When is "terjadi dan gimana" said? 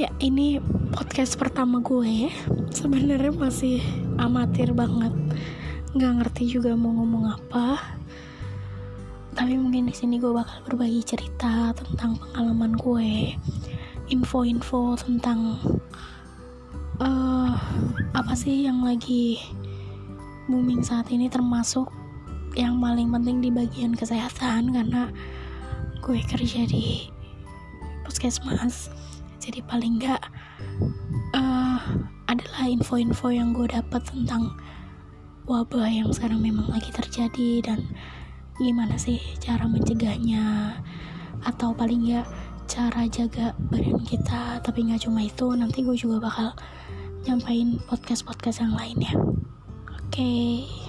36.92-38.94